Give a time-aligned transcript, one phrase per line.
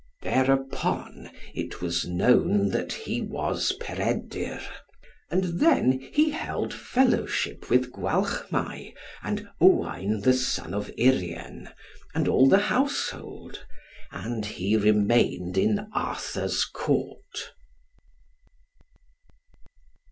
[0.23, 4.59] Thereupon it was known that he was Peredur.
[5.29, 11.69] And then he held fellowship with Gwalchmai, and Owain the son of Urien,
[12.15, 13.63] and all the household,
[14.11, 17.51] and he remained in Arthur's Court.